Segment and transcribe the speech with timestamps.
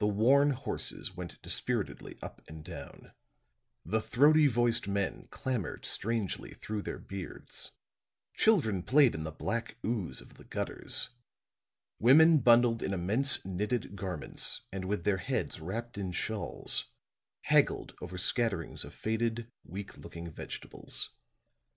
[0.00, 3.12] The worn horses went dispiritedly up and down;
[3.84, 7.70] the throaty voiced men clamored strangely through their beards;
[8.34, 11.10] children played in the black ooze of the gutters;
[12.00, 16.86] women bundled in immense knitted garments and with their heads wrapped in shawls,
[17.42, 21.10] haggled over scatterings of faded, weak looking vegetables.